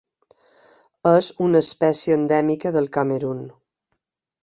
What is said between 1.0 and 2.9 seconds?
És una espècie endèmica